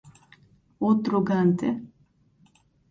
[0.87, 1.69] outorgante